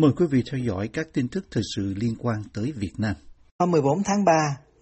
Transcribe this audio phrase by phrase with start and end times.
[0.00, 3.14] Mời quý vị theo dõi các tin tức thời sự liên quan tới Việt Nam.
[3.58, 4.32] Hôm 14 tháng 3,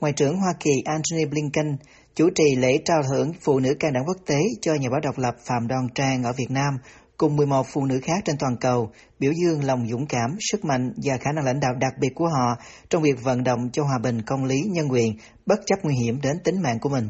[0.00, 1.77] Ngoại trưởng Hoa Kỳ Antony Blinken
[2.15, 5.18] chủ trì lễ trao thưởng Phụ nữ can đảm quốc tế cho nhà báo độc
[5.18, 6.79] lập Phạm Đoan Trang ở Việt Nam
[7.16, 10.92] cùng 11 phụ nữ khác trên toàn cầu, biểu dương lòng dũng cảm, sức mạnh
[11.04, 13.98] và khả năng lãnh đạo đặc biệt của họ trong việc vận động cho hòa
[14.03, 17.09] bình, công lý, nhân quyền, bất chấp nguy hiểm đến tính mạng của mình.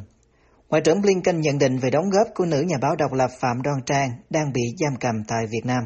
[0.68, 3.62] Ngoại trưởng Blinken nhận định về đóng góp của nữ nhà báo độc lập Phạm
[3.62, 5.82] Đoan Trang đang bị giam cầm tại Việt Nam.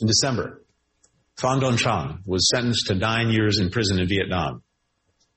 [0.00, 0.46] In December,
[1.42, 4.60] Phạm Don Trang was sentenced to nine years in prison in Vietnam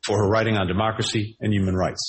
[0.07, 2.03] for her writing on democracy and human rights.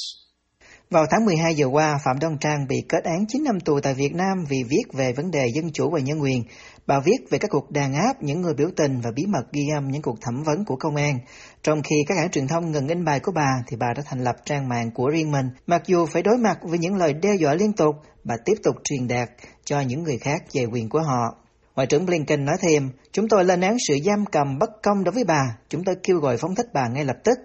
[0.90, 3.94] Vào tháng 12 vừa qua, Phạm Đoan Trang bị kết án 9 năm tù tại
[3.94, 6.42] Việt Nam vì viết về vấn đề dân chủ và nhân quyền.
[6.86, 9.62] Bà viết về các cuộc đàn áp, những người biểu tình và bí mật ghi
[9.76, 11.18] âm những cuộc thẩm vấn của công an.
[11.62, 14.24] Trong khi các hãng truyền thông ngừng in bài của bà, thì bà đã thành
[14.24, 15.46] lập trang mạng của riêng mình.
[15.66, 18.74] Mặc dù phải đối mặt với những lời đe dọa liên tục, bà tiếp tục
[18.84, 19.28] truyền đạt
[19.64, 21.43] cho những người khác về quyền của họ.
[21.76, 25.12] Ngoại trưởng Blinken nói thêm, chúng tôi lên án sự giam cầm bất công đối
[25.12, 27.38] với bà, chúng tôi kêu gọi phóng thích bà ngay lập tức.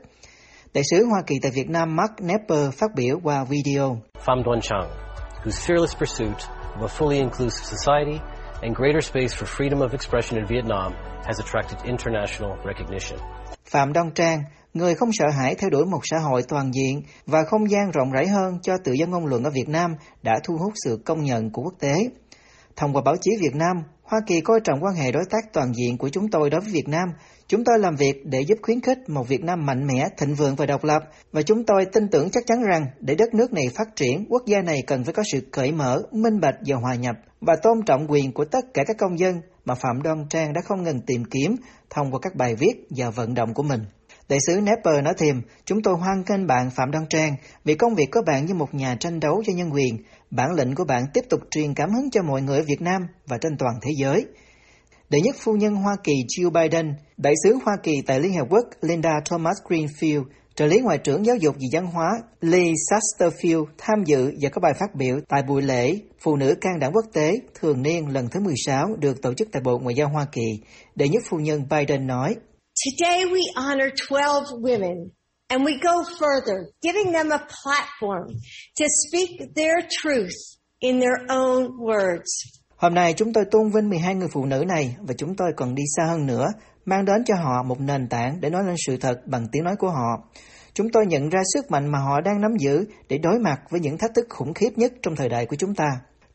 [0.73, 3.98] Đại sứ Hoa Kỳ tại Việt Nam Mark Nepper phát biểu qua video.
[4.26, 4.89] Pham Duan Chang,
[5.44, 6.38] whose fearless pursuit
[6.76, 8.20] of a fully inclusive society
[8.62, 10.94] and greater space for freedom of expression in Vietnam
[11.26, 13.20] has attracted international recognition.
[13.66, 17.44] Phạm Đoan Trang, người không sợ hãi theo đuổi một xã hội toàn diện và
[17.44, 20.58] không gian rộng rãi hơn cho tự do ngôn luận ở Việt Nam đã thu
[20.58, 22.09] hút sự công nhận của quốc tế.
[22.76, 25.74] Thông qua báo chí Việt Nam, Hoa Kỳ coi trọng quan hệ đối tác toàn
[25.74, 27.10] diện của chúng tôi đối với Việt Nam.
[27.48, 30.56] Chúng tôi làm việc để giúp khuyến khích một Việt Nam mạnh mẽ, thịnh vượng
[30.56, 31.04] và độc lập.
[31.32, 34.44] Và chúng tôi tin tưởng chắc chắn rằng để đất nước này phát triển, quốc
[34.46, 37.82] gia này cần phải có sự cởi mở, minh bạch và hòa nhập và tôn
[37.86, 41.02] trọng quyền của tất cả các công dân mà Phạm Đoan Trang đã không ngừng
[41.02, 41.56] tìm kiếm
[41.90, 43.82] thông qua các bài viết và vận động của mình.
[44.30, 47.36] Đại sứ Nepper nói thêm, chúng tôi hoan nghênh bạn Phạm Đoan Trang
[47.66, 49.98] vì công việc của bạn như một nhà tranh đấu cho nhân quyền.
[50.32, 53.02] Bản lĩnh của bạn tiếp tục truyền cảm hứng cho mọi người ở Việt Nam
[53.28, 54.26] và trên toàn thế giới.
[55.10, 58.48] Đệ nhất phu nhân Hoa Kỳ Jill Biden, đại sứ Hoa Kỳ tại Liên Hợp
[58.50, 60.24] Quốc Linda Thomas Greenfield,
[60.56, 62.10] trợ lý Ngoại trưởng Giáo dục và Văn hóa
[62.42, 66.80] Lee Sasterfield tham dự và có bài phát biểu tại buổi lễ Phụ nữ can
[66.80, 70.10] đảm quốc tế thường niên lần thứ 16 được tổ chức tại Bộ Ngoại giao
[70.10, 70.48] Hoa Kỳ.
[70.95, 72.36] Đệ nhất phu nhân Biden nói,
[73.00, 74.32] Today we honor 12
[74.62, 75.19] women
[75.49, 78.27] and we go further, giving them a platform
[78.80, 80.36] to speak their truth
[80.80, 82.60] in their own words.
[82.76, 85.76] Hôm nay chúng tôi tôn vinh 12 người phụ nữ này và chúng tôi còn
[85.76, 86.48] đi xa hơn nữa,
[86.86, 89.76] mang đến cho họ một nền tảng để nói lên sự thật bằng tiếng nói
[89.80, 90.30] của họ.
[90.73, 93.80] Chúng tôi nhận ra sức mạnh mà họ đang nắm giữ để đối mặt với
[93.80, 95.88] những thách thức khủng khiếp nhất trong thời đại của chúng ta.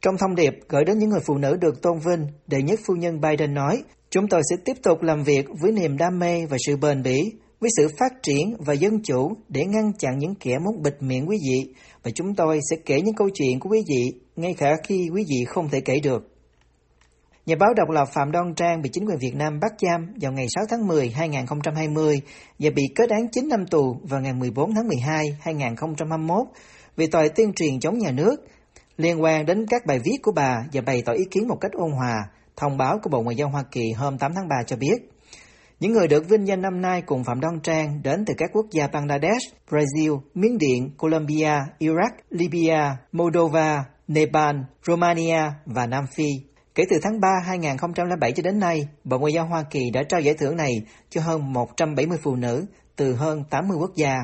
[0.03, 2.95] Trong thông điệp gửi đến những người phụ nữ được tôn vinh, đệ nhất phu
[2.95, 6.57] nhân Biden nói, chúng tôi sẽ tiếp tục làm việc với niềm đam mê và
[6.67, 7.33] sự bền bỉ,
[7.65, 11.29] với sự phát triển và dân chủ để ngăn chặn những kẻ muốn bịt miệng
[11.29, 14.75] quý vị, và chúng tôi sẽ kể những câu chuyện của quý vị ngay cả
[14.85, 16.29] khi quý vị không thể kể được.
[17.47, 20.33] Nhà báo độc lập Phạm Đoan Trang bị chính quyền Việt Nam bắt giam vào
[20.33, 22.21] ngày 6 tháng 10 2020
[22.59, 26.47] và bị kết án 9 năm tù vào ngày 14 tháng 12 2021
[26.97, 28.37] vì tội tuyên truyền chống nhà nước
[28.97, 31.73] liên quan đến các bài viết của bà và bày tỏ ý kiến một cách
[31.73, 32.15] ôn hòa.
[32.57, 35.14] Thông báo của Bộ Ngoại giao Hoa Kỳ hôm 8 tháng 3 cho biết,
[35.85, 38.67] những người được vinh danh năm nay cùng Phạm Đoan Trang đến từ các quốc
[38.71, 44.57] gia Bangladesh, Brazil, Miến Điện, Colombia, Iraq, Libya, Moldova, Nepal,
[44.87, 46.27] Romania và Nam Phi.
[46.75, 50.21] Kể từ tháng 3 2007 cho đến nay, Bộ Ngoại giao Hoa Kỳ đã trao
[50.21, 50.73] giải thưởng này
[51.11, 52.67] cho hơn 170 phụ nữ
[52.97, 54.15] từ hơn 80 quốc gia.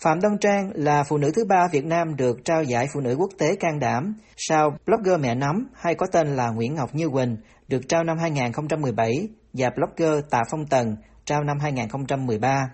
[0.00, 3.16] Phạm Đông Trang là phụ nữ thứ ba Việt Nam được trao giải phụ nữ
[3.18, 7.08] quốc tế can đảm, sau blogger mẹ nắm hay có tên là Nguyễn Ngọc Như
[7.08, 7.36] Quỳnh
[7.68, 12.70] được trao năm 2017 và blogger Tạ Phong Tần trao năm 2013.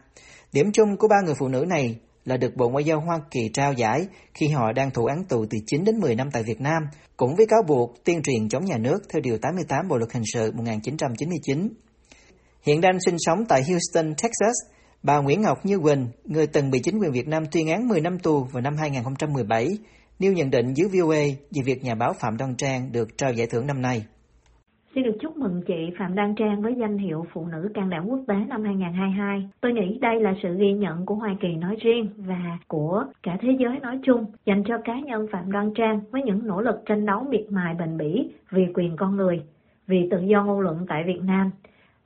[0.52, 3.40] Điểm chung của ba người phụ nữ này là được Bộ Ngoại giao Hoa Kỳ
[3.52, 6.60] trao giải khi họ đang thụ án tù từ 9 đến 10 năm tại Việt
[6.60, 6.82] Nam,
[7.16, 10.22] cũng với cáo buộc tuyên truyền chống nhà nước theo Điều 88 Bộ Luật Hình
[10.32, 11.68] sự 1999.
[12.62, 14.54] Hiện đang sinh sống tại Houston, Texas,
[15.02, 18.00] bà Nguyễn Ngọc Như Quỳnh, người từng bị chính quyền Việt Nam tuyên án 10
[18.00, 19.78] năm tù vào năm 2017,
[20.18, 21.16] nêu nhận định dưới VOA
[21.50, 24.04] về việc nhà báo Phạm Đoan Trang được trao giải thưởng năm nay.
[24.94, 28.06] Xin được chúc mừng chị Phạm Đăng Trang với danh hiệu Phụ nữ can đảm
[28.06, 29.48] quốc tế năm 2022.
[29.60, 33.36] Tôi nghĩ đây là sự ghi nhận của Hoa Kỳ nói riêng và của cả
[33.40, 36.82] thế giới nói chung dành cho cá nhân Phạm Đăng Trang với những nỗ lực
[36.86, 39.42] tranh đấu miệt mài bền bỉ vì quyền con người,
[39.86, 41.50] vì tự do ngôn luận tại Việt Nam.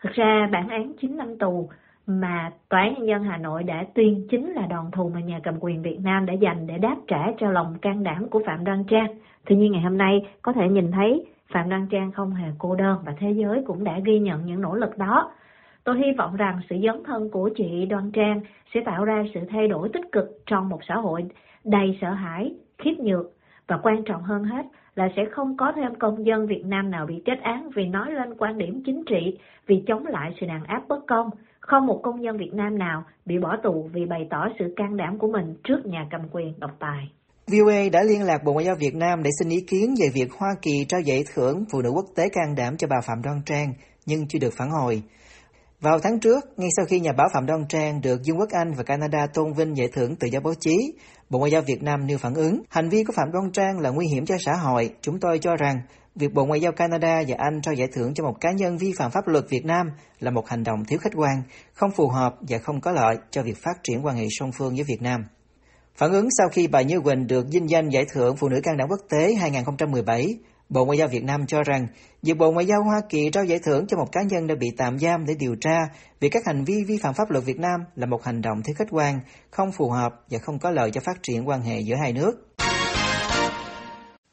[0.03, 1.69] Thực ra bản án 9 năm tù
[2.07, 5.41] mà Tòa án Nhân dân Hà Nội đã tuyên chính là đòn thù mà nhà
[5.43, 8.65] cầm quyền Việt Nam đã dành để đáp trả cho lòng can đảm của Phạm
[8.65, 9.15] Đăng Trang.
[9.45, 12.75] Tuy nhiên ngày hôm nay có thể nhìn thấy Phạm Đoan Trang không hề cô
[12.75, 15.33] đơn và thế giới cũng đã ghi nhận những nỗ lực đó.
[15.85, 18.41] Tôi hy vọng rằng sự dấn thân của chị Đoan Trang
[18.75, 21.25] sẽ tạo ra sự thay đổi tích cực trong một xã hội
[21.65, 23.27] đầy sợ hãi, khiếp nhược
[23.67, 27.07] và quan trọng hơn hết là sẽ không có thêm công dân Việt Nam nào
[27.07, 30.65] bị kết án vì nói lên quan điểm chính trị, vì chống lại sự đàn
[30.65, 31.31] áp bất công.
[31.61, 34.97] Không một công dân Việt Nam nào bị bỏ tù vì bày tỏ sự can
[34.97, 37.11] đảm của mình trước nhà cầm quyền độc tài.
[37.51, 40.33] VOA đã liên lạc Bộ Ngoại giao Việt Nam để xin ý kiến về việc
[40.33, 43.43] Hoa Kỳ trao giải thưởng Phụ nữ quốc tế can đảm cho bà Phạm Đoan
[43.47, 43.75] Trang,
[44.07, 45.03] nhưng chưa được phản hồi.
[45.81, 48.73] Vào tháng trước, ngay sau khi nhà báo Phạm Đoan Trang được Dương quốc Anh
[48.77, 50.93] và Canada tôn vinh giải thưởng tự do báo chí,
[51.31, 53.91] Bộ Ngoại giao Việt Nam nêu phản ứng, hành vi của Phạm Đoan Trang là
[53.91, 54.91] nguy hiểm cho xã hội.
[55.01, 55.81] Chúng tôi cho rằng
[56.15, 58.93] việc Bộ Ngoại giao Canada và Anh trao giải thưởng cho một cá nhân vi
[58.99, 59.87] phạm pháp luật Việt Nam
[60.21, 61.43] là một hành động thiếu khách quan,
[61.73, 64.75] không phù hợp và không có lợi cho việc phát triển quan hệ song phương
[64.75, 65.21] với Việt Nam.
[65.99, 68.77] Phản ứng sau khi bà Như Quỳnh được vinh danh giải thưởng Phụ nữ can
[68.77, 71.87] đảm quốc tế 2017, Bộ Ngoại giao Việt Nam cho rằng
[72.23, 74.67] việc Bộ Ngoại giao Hoa Kỳ trao giải thưởng cho một cá nhân đã bị
[74.77, 75.79] tạm giam để điều tra
[76.21, 78.75] vì các hành vi vi phạm pháp luật Việt Nam là một hành động thiếu
[78.79, 81.97] khách quan, không phù hợp và không có lợi cho phát triển quan hệ giữa
[82.03, 82.33] hai nước.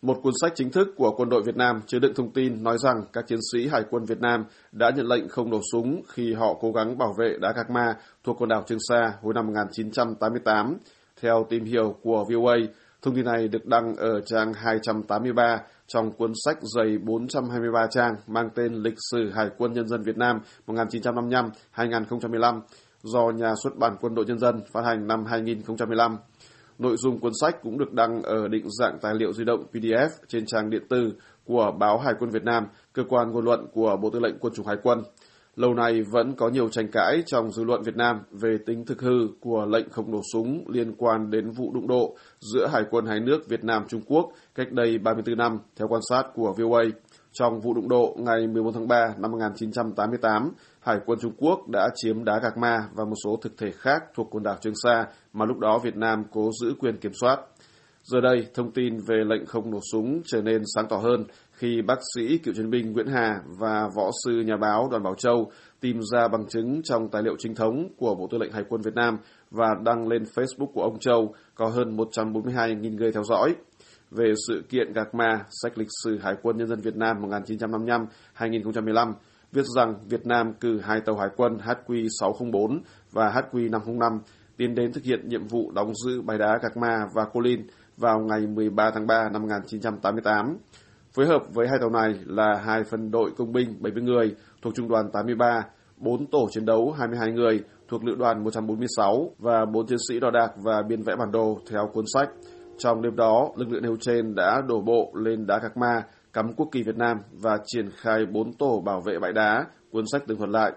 [0.02, 2.78] Một cuốn sách chính thức của quân đội Việt Nam chứa đựng thông tin nói
[2.84, 6.34] rằng các chiến sĩ Hải quân Việt Nam đã nhận lệnh không nổ súng khi
[6.34, 9.48] họ cố gắng bảo vệ đá Gạc Ma thuộc quần đảo Trường Sa hồi năm
[9.48, 10.78] 1988.
[11.26, 12.56] Theo tìm hiểu của VOA,
[13.02, 18.50] thông tin này được đăng ở trang 283 trong cuốn sách dày 423 trang mang
[18.56, 22.62] tên Lịch sử Hải quân Nhân dân Việt Nam 1955-2015
[23.04, 26.18] do nhà xuất bản Quân đội Nhân dân phát hành năm 2015.
[26.80, 30.10] Nội dung cuốn sách cũng được đăng ở định dạng tài liệu di động PDF
[30.28, 31.14] trên trang điện tử
[31.46, 34.54] của báo Hải quân Việt Nam, cơ quan ngôn luận của Bộ Tư lệnh Quân
[34.54, 35.04] chủng Hải quân.
[35.56, 39.02] Lâu nay vẫn có nhiều tranh cãi trong dư luận Việt Nam về tính thực
[39.02, 43.06] hư của lệnh không nổ súng liên quan đến vụ đụng độ giữa Hải quân
[43.06, 46.84] hai nước Việt Nam Trung Quốc cách đây 34 năm, theo quan sát của VOA.
[47.32, 51.90] Trong vụ đụng độ ngày 14 tháng 3 năm 1988, Hải quân Trung Quốc đã
[51.96, 55.06] chiếm đá Gạc Ma và một số thực thể khác thuộc quần đảo Trường Sa
[55.34, 57.40] mà lúc đó Việt Nam cố giữ quyền kiểm soát.
[58.04, 61.24] Giờ đây, thông tin về lệnh không nổ súng trở nên sáng tỏ hơn
[61.56, 65.16] khi bác sĩ cựu chiến binh Nguyễn Hà và võ sư nhà báo Đoàn Bảo
[65.16, 68.64] Châu tìm ra bằng chứng trong tài liệu chính thống của Bộ Tư lệnh Hải
[68.70, 69.18] quân Việt Nam
[69.52, 73.56] và đăng lên Facebook của ông Châu có hơn 142.000 người theo dõi.
[74.12, 77.18] Về sự kiện Gạc Ma, sách lịch sử Hải quân Nhân dân Việt Nam
[78.38, 79.14] 1955-2015,
[79.52, 82.80] viết rằng Việt Nam cử hai tàu hải quân HQ-604
[83.12, 84.20] và HQ-505
[84.58, 87.68] tiến đến thực hiện nhiệm vụ đóng giữ bãi đá Gạc Ma và Cô Linh
[87.98, 90.58] vào ngày 13 tháng 3 năm 1988.
[91.16, 94.76] Phối hợp với hai tàu này là hai phân đội công binh 70 người thuộc
[94.76, 95.66] Trung đoàn 83,
[95.98, 100.32] 4 tổ chiến đấu 22 người thuộc Lữ đoàn 146 và 4 chiến sĩ đo
[100.32, 102.30] đạc và biên vẽ bản đồ theo cuốn sách.
[102.78, 106.04] Trong đêm đó, lực lượng nêu trên đã đổ bộ lên đá Gạc Ma,
[106.34, 110.04] cắm quốc kỳ Việt Nam và triển khai 4 tổ bảo vệ bãi đá, cuốn
[110.12, 110.72] sách tường thuật lại.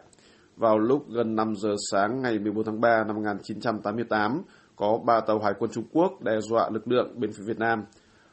[0.57, 4.43] Vào lúc gần 5 giờ sáng ngày 14 tháng 3 năm 1988,
[4.77, 7.85] có 3 tàu hải quân Trung Quốc đe dọa lực lượng bên phía Việt Nam.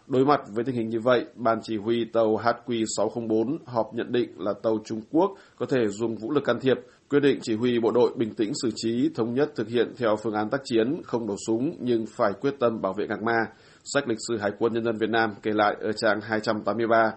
[0.07, 4.29] Đối mặt với tình hình như vậy, Ban chỉ huy tàu HQ-604 họp nhận định
[4.37, 6.77] là tàu Trung Quốc có thể dùng vũ lực can thiệp,
[7.09, 10.15] quyết định chỉ huy bộ đội bình tĩnh xử trí, thống nhất thực hiện theo
[10.15, 13.45] phương án tác chiến, không nổ súng nhưng phải quyết tâm bảo vệ Ngạc Ma.
[13.83, 17.11] Sách lịch sử Hải quân Nhân dân Việt Nam kể lại ở trang 283.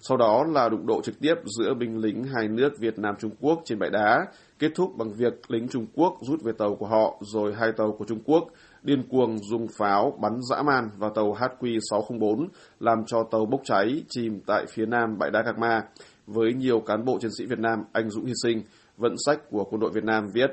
[0.00, 3.30] Sau đó là đụng độ trực tiếp giữa binh lính hai nước Việt Nam Trung
[3.40, 4.26] Quốc trên bãi đá,
[4.58, 7.92] kết thúc bằng việc lính Trung Quốc rút về tàu của họ rồi hai tàu
[7.92, 8.48] của Trung Quốc
[8.82, 12.46] điên cuồng dùng pháo bắn dã man vào tàu HQ-604
[12.80, 15.82] làm cho tàu bốc cháy chìm tại phía nam bãi đá Gạc Ma
[16.26, 18.62] với nhiều cán bộ chiến sĩ Việt Nam anh dũng hy sinh,
[18.96, 20.50] vận sách của quân đội Việt Nam viết.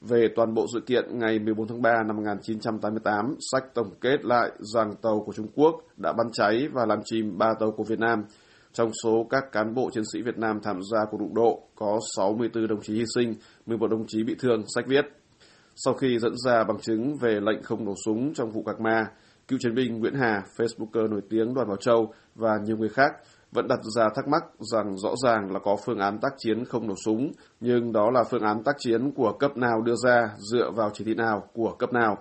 [0.00, 4.50] Về toàn bộ sự kiện ngày 14 tháng 3 năm 1988, sách tổng kết lại
[4.58, 7.98] rằng tàu của Trung Quốc đã bắn cháy và làm chìm ba tàu của Việt
[7.98, 8.24] Nam.
[8.72, 11.98] Trong số các cán bộ chiến sĩ Việt Nam tham gia cuộc đụng độ, có
[12.16, 13.34] 64 đồng chí hy sinh,
[13.66, 15.04] 11 đồng chí bị thương, sách viết.
[15.76, 19.06] Sau khi dẫn ra bằng chứng về lệnh không nổ súng trong vụ Gạc Ma,
[19.48, 23.12] cựu chiến binh Nguyễn Hà, Facebooker nổi tiếng Đoàn Bảo Châu và nhiều người khác
[23.52, 26.88] vẫn đặt ra thắc mắc rằng rõ ràng là có phương án tác chiến không
[26.88, 30.70] nổ súng, nhưng đó là phương án tác chiến của cấp nào đưa ra dựa
[30.70, 32.18] vào chỉ thị nào của cấp nào.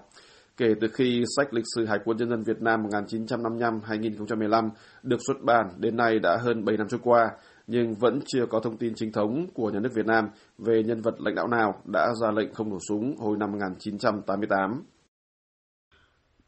[0.58, 4.70] Kể từ khi sách lịch sử Hải quân Nhân dân Việt Nam 1955-2015
[5.04, 7.32] được xuất bản đến nay đã hơn 7 năm trôi qua,
[7.72, 10.26] nhưng vẫn chưa có thông tin chính thống của nhà nước Việt Nam
[10.58, 14.84] về nhân vật lãnh đạo nào đã ra lệnh không nổ súng hồi năm 1988.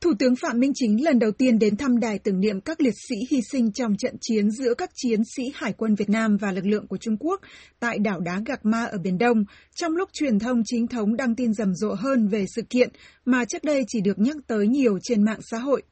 [0.02, 2.94] Thủ tướng Phạm Minh Chính lần đầu tiên đến thăm đài tưởng niệm các liệt
[3.10, 6.52] sĩ hy sinh trong trận chiến giữa các chiến sĩ Hải quân Việt Nam và
[6.52, 7.42] lực lượng của Trung Quốc
[7.80, 9.44] tại đảo đá Gạc Ma ở Biển Đông,
[9.76, 12.90] trong lúc truyền thông chính thống đăng tin rầm rộ hơn về sự kiện
[13.26, 15.84] mà trước đây chỉ được nhắc tới nhiều trên mạng xã hội.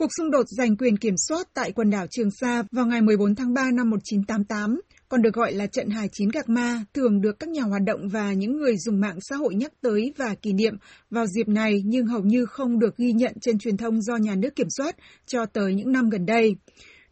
[0.00, 3.34] Cuộc xung đột giành quyền kiểm soát tại quần đảo Trường Sa vào ngày 14
[3.34, 7.38] tháng 3 năm 1988, còn được gọi là trận Hải Chín Gạc Ma, thường được
[7.38, 10.52] các nhà hoạt động và những người dùng mạng xã hội nhắc tới và kỷ
[10.52, 10.74] niệm
[11.10, 14.34] vào dịp này nhưng hầu như không được ghi nhận trên truyền thông do nhà
[14.34, 16.54] nước kiểm soát cho tới những năm gần đây.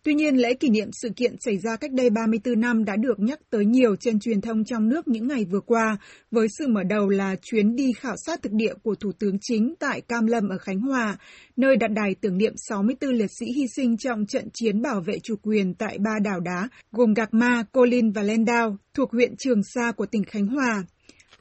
[0.08, 3.20] Tuy nhiên, lễ kỷ niệm sự kiện xảy ra cách đây 34 năm đã được
[3.20, 5.96] nhắc tới nhiều trên truyền thông trong nước những ngày vừa qua,
[6.30, 9.74] với sự mở đầu là chuyến đi khảo sát thực địa của Thủ tướng Chính
[9.78, 11.16] tại Cam Lâm ở Khánh Hòa,
[11.56, 15.18] nơi đặt đài tưởng niệm 64 liệt sĩ hy sinh trong trận chiến bảo vệ
[15.22, 18.44] chủ quyền tại ba đảo đá, gồm Gạc Ma, Cô Linh và Lên
[18.94, 20.84] thuộc huyện Trường Sa của tỉnh Khánh Hòa.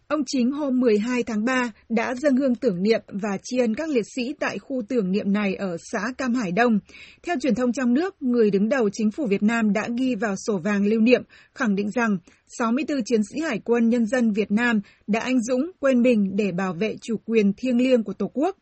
[0.07, 3.89] Ông Chính hôm 12 tháng 3 đã dâng hương tưởng niệm và tri ân các
[3.89, 6.79] liệt sĩ tại khu tưởng niệm này ở xã Cam Hải Đông.
[7.23, 10.35] Theo truyền thông trong nước, người đứng đầu chính phủ Việt Nam đã ghi vào
[10.45, 11.23] sổ vàng lưu niệm,
[11.55, 15.71] khẳng định rằng 64 chiến sĩ Hải quân Nhân dân Việt Nam đã anh dũng
[15.79, 18.57] quên mình để bảo vệ chủ quyền thiêng liêng của Tổ quốc.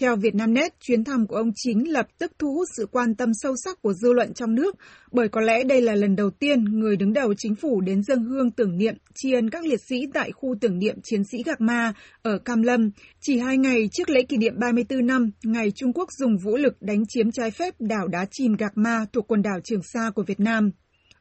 [0.00, 3.54] Theo Vietnamnet, chuyến thăm của ông Chính lập tức thu hút sự quan tâm sâu
[3.64, 4.76] sắc của dư luận trong nước,
[5.12, 8.24] bởi có lẽ đây là lần đầu tiên người đứng đầu chính phủ đến dân
[8.24, 11.60] hương tưởng niệm tri ân các liệt sĩ tại khu tưởng niệm chiến sĩ Gạc
[11.60, 15.92] Ma ở Cam Lâm, chỉ hai ngày trước lễ kỷ niệm 34 năm ngày Trung
[15.92, 19.42] Quốc dùng vũ lực đánh chiếm trái phép đảo đá chìm Gạc Ma thuộc quần
[19.42, 20.70] đảo Trường Sa của Việt Nam.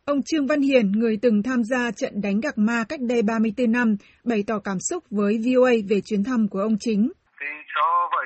[0.05, 3.71] Ông Trương Văn Hiền, người từng tham gia trận đánh Gạc Ma cách đây 34
[3.71, 7.11] năm, bày tỏ cảm xúc với VOA về chuyến thăm của ông Chính.
[7.39, 8.22] Thì so với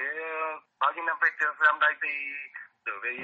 [0.82, 2.14] bao nhiêu năm về trước năm đây thì
[2.86, 3.16] đối với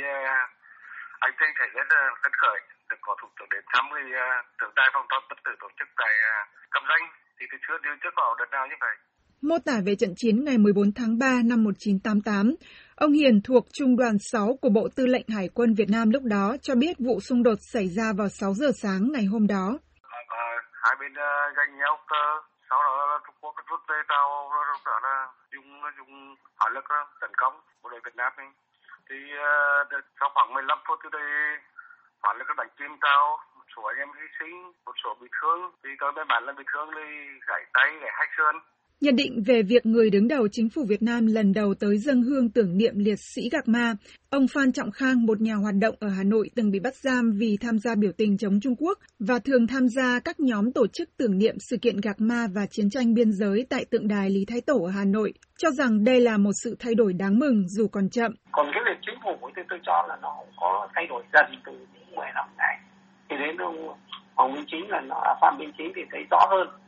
[1.26, 4.04] anh thấy thấy rất là phấn khởi được có thủ tướng đến thăm cái
[4.60, 6.14] tượng đài phòng toàn bất tử tổ chức tại
[6.72, 7.06] Cam Ranh
[7.38, 8.96] thì từ trước chưa chưa có đợt nào như vậy.
[9.50, 12.56] Mô tả về trận chiến ngày 14 tháng 3 năm 1988,
[12.96, 16.24] ông Hiền thuộc Trung đoàn 6 của Bộ Tư lệnh Hải quân Việt Nam lúc
[16.36, 19.66] đó cho biết vụ xung đột xảy ra vào 6 giờ sáng ngày hôm đó.
[20.28, 20.46] À,
[20.84, 21.14] hai bên
[21.58, 22.24] giành nhau cơ,
[22.70, 24.50] sau đó Trung Quốc rút về tàu,
[24.86, 28.54] rồi là dùng dùng hỏa lực ờ, tấn công bộ đội Việt Nam mình
[29.10, 29.16] Thì
[29.98, 31.58] uh, sau khoảng 15 phút thì đây
[32.24, 35.72] hỏa lực đánh chim tao một số anh em hy sinh, một số bị thương.
[35.84, 37.06] Thì tôi bên bản là bị thương thì
[37.48, 38.60] gãy tay, gãy hai xương
[39.02, 42.22] Nhận định về việc người đứng đầu chính phủ Việt Nam lần đầu tới dân
[42.22, 43.94] hương tưởng niệm liệt sĩ Gạc Ma,
[44.30, 47.32] ông Phan Trọng Khang, một nhà hoạt động ở Hà Nội từng bị bắt giam
[47.40, 50.88] vì tham gia biểu tình chống Trung Quốc và thường tham gia các nhóm tổ
[50.88, 54.30] chức tưởng niệm sự kiện Gạc Ma và chiến tranh biên giới tại tượng đài
[54.30, 57.40] Lý Thái Tổ ở Hà Nội, cho rằng đây là một sự thay đổi đáng
[57.40, 58.32] mừng dù còn chậm.
[58.52, 61.72] Còn cái việc chính phủ thì tôi cho là nó có thay đổi dần từ
[61.72, 62.76] những 10 năm này.
[63.30, 63.78] Thì đến ông
[64.36, 66.83] ông Minh Chính là nó, Phạm Minh Chính thì thấy rõ hơn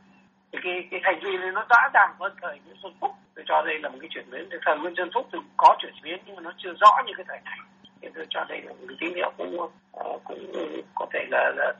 [0.56, 3.10] thì cái cái hành vi này nó rõ ràng hơn thời Nguyễn Xuân Phúc.
[3.34, 5.92] Tôi cho đây là một cái chuyển biến thời Nguyễn Xuân Phúc thì có chuyển
[6.04, 7.58] biến nhưng mà nó chưa rõ như cái thời này.
[8.02, 10.52] Thì tôi cho đây là một cái tín hiệu cũng ờ, cũng
[10.94, 11.72] có thể là, là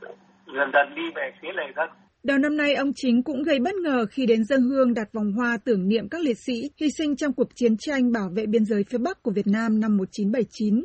[0.46, 1.88] dần dần đi về phía lề dân.
[2.26, 5.32] Đầu năm nay, ông Chính cũng gây bất ngờ khi đến dân hương đặt vòng
[5.32, 8.64] hoa tưởng niệm các liệt sĩ hy sinh trong cuộc chiến tranh bảo vệ biên
[8.64, 10.84] giới phía Bắc của Việt Nam năm 1979.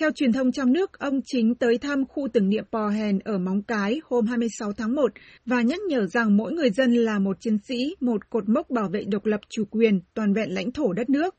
[0.00, 3.38] Theo truyền thông trong nước, ông chính tới thăm khu tưởng niệm Pò Hèn ở
[3.38, 5.12] Móng Cái hôm 26 tháng 1
[5.46, 8.88] và nhắc nhở rằng mỗi người dân là một chiến sĩ, một cột mốc bảo
[8.92, 11.34] vệ độc lập chủ quyền, toàn vẹn lãnh thổ đất nước.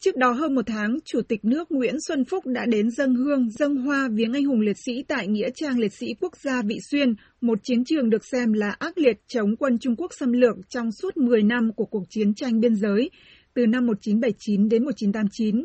[0.00, 3.50] Trước đó hơn một tháng, Chủ tịch nước Nguyễn Xuân Phúc đã đến dân hương,
[3.50, 6.78] dân hoa viếng anh hùng liệt sĩ tại Nghĩa trang liệt sĩ quốc gia Vị
[6.90, 10.56] Xuyên, một chiến trường được xem là ác liệt chống quân Trung Quốc xâm lược
[10.68, 13.10] trong suốt 10 năm của cuộc chiến tranh biên giới,
[13.54, 15.62] từ năm 1979 đến 1989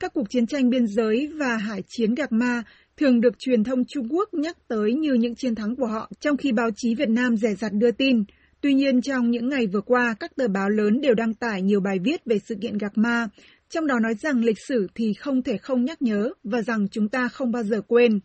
[0.00, 2.62] các cuộc chiến tranh biên giới và hải chiến Gạc Ma
[2.96, 6.36] thường được truyền thông Trung Quốc nhắc tới như những chiến thắng của họ, trong
[6.36, 8.24] khi báo chí Việt Nam rẻ rặt đưa tin.
[8.60, 11.80] Tuy nhiên, trong những ngày vừa qua, các tờ báo lớn đều đăng tải nhiều
[11.80, 13.28] bài viết về sự kiện Gạc Ma,
[13.70, 17.08] trong đó nói rằng lịch sử thì không thể không nhắc nhớ và rằng chúng
[17.08, 18.20] ta không bao giờ quên.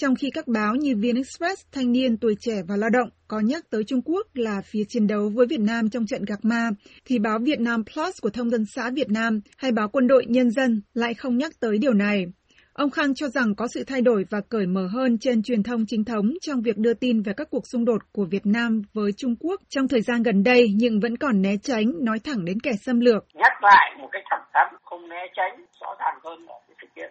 [0.00, 3.40] Trong khi các báo như VN Express, Thanh niên, Tuổi trẻ và Lao động có
[3.40, 6.70] nhắc tới Trung Quốc là phía chiến đấu với Việt Nam trong trận Gạc Ma,
[7.06, 10.24] thì báo Việt Nam Plus của Thông dân xã Việt Nam hay báo Quân đội
[10.28, 12.24] Nhân dân lại không nhắc tới điều này.
[12.72, 15.84] Ông Khang cho rằng có sự thay đổi và cởi mở hơn trên truyền thông
[15.86, 19.10] chính thống trong việc đưa tin về các cuộc xung đột của Việt Nam với
[19.16, 22.60] Trung Quốc trong thời gian gần đây nhưng vẫn còn né tránh, nói thẳng đến
[22.60, 23.24] kẻ xâm lược.
[23.34, 26.86] Nhắc lại một cách thẳng thắn, không né tránh, rõ ràng hơn ở cái sự
[26.96, 27.10] kiện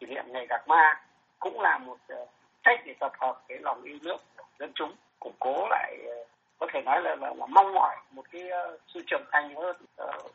[0.00, 1.07] kỷ niệm ngày Gạc Ma
[1.50, 2.26] cũng là một ờ,
[2.62, 6.14] cách để tập hợp cái lòng yêu nước của dân chúng củng cố lại ờ,
[6.58, 9.76] có thể nói là, là, là mong mỏi một cái ờ, sự trưởng thành hơn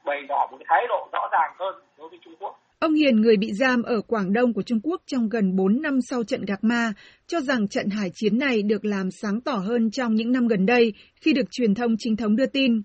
[0.06, 3.22] bày tỏ một cái thái độ rõ ràng hơn đối với Trung Quốc Ông Hiền,
[3.22, 6.46] người bị giam ở Quảng Đông của Trung Quốc trong gần 4 năm sau trận
[6.46, 6.94] Gạc Ma,
[7.28, 10.66] cho rằng trận hải chiến này được làm sáng tỏ hơn trong những năm gần
[10.66, 12.82] đây khi được truyền thông chính thống đưa tin.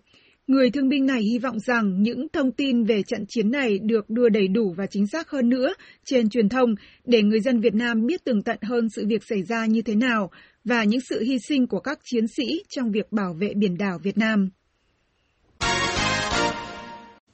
[0.49, 4.11] Người thương binh này hy vọng rằng những thông tin về trận chiến này được
[4.11, 5.75] đưa đầy đủ và chính xác hơn nữa
[6.05, 6.75] trên truyền thông
[7.05, 9.95] để người dân Việt Nam biết tường tận hơn sự việc xảy ra như thế
[9.95, 10.31] nào
[10.65, 13.99] và những sự hy sinh của các chiến sĩ trong việc bảo vệ biển đảo
[14.03, 14.51] Việt Nam.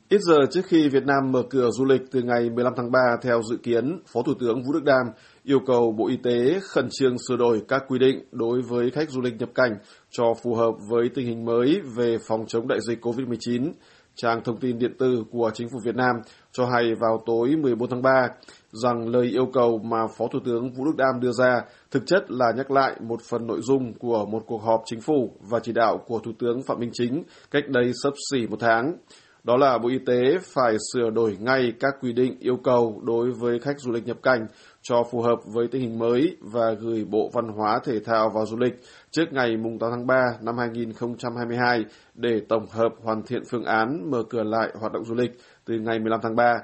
[0.08, 2.98] Ít giờ trước khi Việt Nam mở cửa du lịch từ ngày 15 tháng 3
[3.22, 5.06] theo dự kiến, Phó Thủ tướng Vũ Đức Đam
[5.42, 9.10] yêu cầu Bộ Y tế khẩn trương sửa đổi các quy định đối với khách
[9.10, 9.72] du lịch nhập cảnh
[10.10, 13.72] cho phù hợp với tình hình mới về phòng chống đại dịch COVID-19.
[14.16, 16.16] trang thông tin điện tử của chính phủ Việt Nam
[16.52, 18.28] cho hay vào tối 14 tháng 3
[18.72, 22.30] rằng lời yêu cầu mà Phó Thủ tướng Vũ Đức Đam đưa ra thực chất
[22.30, 25.72] là nhắc lại một phần nội dung của một cuộc họp chính phủ và chỉ
[25.72, 28.96] đạo của Thủ tướng Phạm Minh Chính cách đây sấp xỉ một tháng.
[29.44, 33.30] Đó là Bộ Y tế phải sửa đổi ngay các quy định yêu cầu đối
[33.30, 34.46] với khách du lịch nhập cảnh
[34.82, 38.44] cho phù hợp với tình hình mới và gửi Bộ Văn hóa Thể thao và
[38.44, 38.74] Du lịch
[39.10, 41.84] trước ngày 8 tháng 3 năm 2022
[42.14, 45.30] để tổng hợp hoàn thiện phương án mở cửa lại hoạt động du lịch
[45.64, 46.54] từ ngày 15 tháng 3.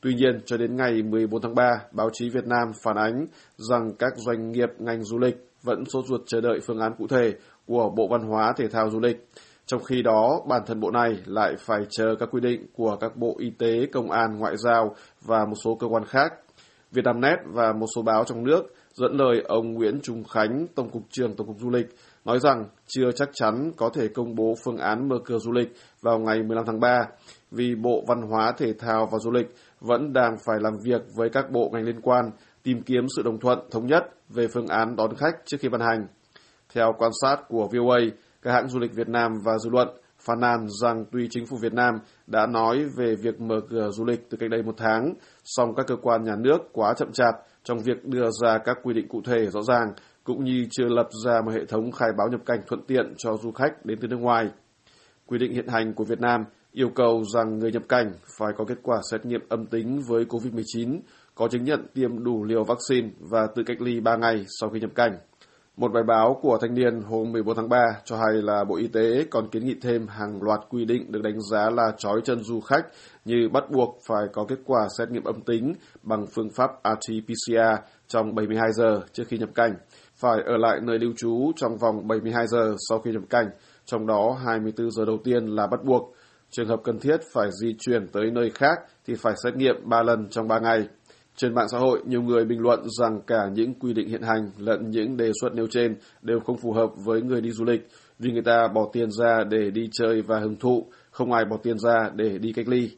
[0.00, 3.26] Tuy nhiên, cho đến ngày 14 tháng 3, báo chí Việt Nam phản ánh
[3.56, 7.06] rằng các doanh nghiệp ngành du lịch vẫn sốt ruột chờ đợi phương án cụ
[7.06, 7.32] thể
[7.66, 9.28] của Bộ Văn hóa Thể thao Du lịch.
[9.66, 13.16] Trong khi đó, bản thân bộ này lại phải chờ các quy định của các
[13.16, 16.32] bộ y tế, công an, ngoại giao và một số cơ quan khác.
[16.92, 18.62] Vietnamnet và một số báo trong nước
[18.94, 21.86] dẫn lời ông Nguyễn Trung Khánh, Tổng cục trưởng Tổng cục Du lịch,
[22.24, 25.68] nói rằng chưa chắc chắn có thể công bố phương án mở cửa du lịch
[26.02, 27.06] vào ngày 15 tháng 3
[27.50, 29.46] vì Bộ Văn hóa, Thể thao và Du lịch
[29.80, 32.30] vẫn đang phải làm việc với các bộ ngành liên quan
[32.62, 35.80] tìm kiếm sự đồng thuận thống nhất về phương án đón khách trước khi ban
[35.80, 36.06] hành.
[36.74, 37.98] Theo quan sát của VOA,
[38.44, 41.56] các hãng du lịch Việt Nam và dư luận phàn nàn rằng tuy chính phủ
[41.62, 41.94] Việt Nam
[42.26, 45.86] đã nói về việc mở cửa du lịch từ cách đây một tháng, song các
[45.86, 47.34] cơ quan nhà nước quá chậm chạp
[47.64, 49.92] trong việc đưa ra các quy định cụ thể rõ ràng,
[50.24, 53.36] cũng như chưa lập ra một hệ thống khai báo nhập cảnh thuận tiện cho
[53.36, 54.48] du khách đến từ nước ngoài.
[55.26, 58.64] Quy định hiện hành của Việt Nam yêu cầu rằng người nhập cảnh phải có
[58.64, 61.00] kết quả xét nghiệm âm tính với COVID-19,
[61.34, 64.80] có chứng nhận tiêm đủ liều vaccine và tự cách ly 3 ngày sau khi
[64.80, 65.18] nhập cảnh.
[65.76, 68.86] Một bài báo của Thanh niên hôm 14 tháng 3 cho hay là Bộ Y
[68.86, 72.42] tế còn kiến nghị thêm hàng loạt quy định được đánh giá là trói chân
[72.42, 72.86] du khách
[73.24, 77.76] như bắt buộc phải có kết quả xét nghiệm âm tính bằng phương pháp RT-PCR
[78.08, 79.74] trong 72 giờ trước khi nhập cảnh,
[80.16, 83.46] phải ở lại nơi lưu trú trong vòng 72 giờ sau khi nhập cảnh,
[83.84, 86.14] trong đó 24 giờ đầu tiên là bắt buộc.
[86.50, 90.02] Trường hợp cần thiết phải di chuyển tới nơi khác thì phải xét nghiệm 3
[90.02, 90.88] lần trong 3 ngày.
[91.36, 94.50] Trên mạng xã hội, nhiều người bình luận rằng cả những quy định hiện hành
[94.58, 97.88] lẫn những đề xuất nêu trên đều không phù hợp với người đi du lịch
[98.18, 101.56] vì người ta bỏ tiền ra để đi chơi và hưởng thụ, không ai bỏ
[101.62, 102.90] tiền ra để đi cách ly.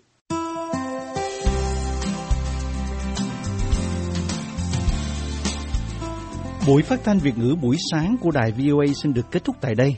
[6.66, 9.74] Buổi phát thanh Việt ngữ buổi sáng của đài VOA xin được kết thúc tại
[9.74, 9.96] đây.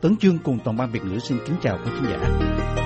[0.00, 2.85] Tấn Chương cùng toàn ban Việt ngữ xin kính chào quý khán giả.